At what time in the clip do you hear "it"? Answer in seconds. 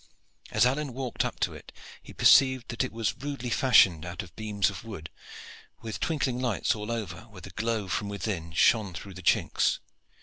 1.53-1.71, 2.83-2.91